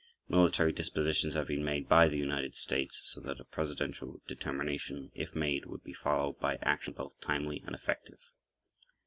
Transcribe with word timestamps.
Military 0.27 0.71
dispositions 0.71 1.35
have 1.35 1.45
been 1.45 1.63
made 1.63 1.81
[pg 1.83 1.87
4]by 2.07 2.09
the 2.09 2.17
United 2.17 2.55
States 2.55 3.01
so 3.03 3.21
that 3.21 3.39
a 3.39 3.43
Presidential 3.45 4.19
determination, 4.27 5.11
if 5.13 5.35
made, 5.35 5.67
would 5.67 5.83
be 5.83 5.93
followed 5.93 6.39
by 6.39 6.55
action 6.63 6.95
both 6.95 7.21
timely 7.21 7.61
and 7.67 7.75
effective. 7.75 8.31